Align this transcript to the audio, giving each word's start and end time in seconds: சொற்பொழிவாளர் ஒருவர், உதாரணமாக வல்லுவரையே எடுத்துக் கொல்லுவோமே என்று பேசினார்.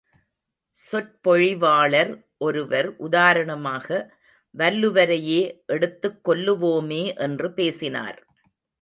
சொற்பொழிவாளர் 0.91 2.11
ஒருவர், 2.37 2.97
உதாரணமாக 2.97 4.11
வல்லுவரையே 4.57 5.41
எடுத்துக் 5.65 6.29
கொல்லுவோமே 6.29 7.17
என்று 7.17 7.53
பேசினார். 7.53 8.19